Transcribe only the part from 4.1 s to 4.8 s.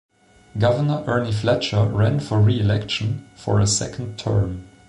term.